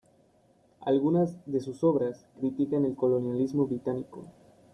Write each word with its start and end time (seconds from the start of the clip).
Algunas 0.79 1.37
de 1.45 1.59
sus 1.59 1.83
obras 1.83 2.25
critican 2.39 2.85
el 2.85 2.95
colonialismo 2.95 3.67
británico. 3.67 4.25